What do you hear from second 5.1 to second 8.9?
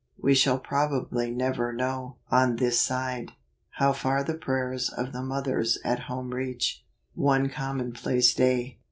the mothers at home reach. One Commonplace Day.